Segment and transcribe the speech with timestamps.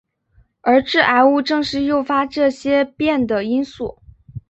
[0.61, 3.99] 而致癌物正是诱发这些变的因素。